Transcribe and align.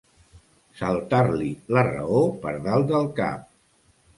Saltar-li 0.79 1.51
la 1.77 1.83
raó 1.91 2.25
per 2.47 2.57
dalt 2.67 2.91
del 2.95 3.07
cap. 3.21 3.49